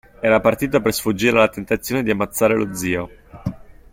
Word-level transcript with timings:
Era 0.19 0.39
partito 0.41 0.81
per 0.81 0.95
sfuggire 0.95 1.37
alla 1.37 1.47
tentazione 1.47 2.01
di 2.01 2.09
ammazzare 2.09 2.55
lo 2.55 2.73
zio. 2.73 3.09